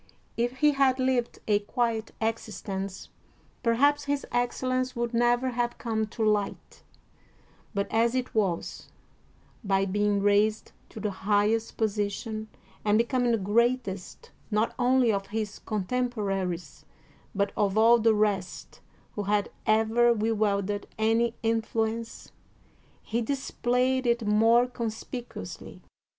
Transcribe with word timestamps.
If 0.35 0.57
he 0.61 0.71
had 0.71 0.97
lived 0.97 1.37
a 1.47 1.59
quiet 1.59 2.09
existence, 2.19 3.09
perhaps 3.61 4.05
his 4.05 4.25
excellence 4.31 4.95
would 4.95 5.13
never 5.13 5.51
have 5.51 5.77
come 5.77 6.07
to 6.07 6.23
light; 6.25 6.81
but 7.75 7.87
as 7.91 8.15
it 8.15 8.33
was, 8.33 8.89
by 9.63 9.85
being 9.85 10.19
raised 10.19 10.71
to 10.89 10.99
the 10.99 11.11
highest 11.11 11.77
position 11.77 12.47
and 12.83 12.97
be 12.97 13.03
coming 13.03 13.31
the 13.31 13.37
greatest 13.37 14.31
not 14.49 14.73
only 14.79 15.11
of 15.11 15.27
his 15.27 15.59
contempora 15.59 16.47
ries 16.49 16.83
but 17.35 17.51
of 17.55 17.77
all 17.77 17.99
the 17.99 18.15
rest 18.15 18.79
who 19.13 19.21
had 19.25 19.51
ever 19.67 20.13
wielded 20.13 20.87
any 20.97 21.35
influence, 21.43 22.31
he 23.03 23.21
displayed 23.21 24.07
it 24.07 24.25
more 24.25 24.65
conspicuously. 24.65 25.79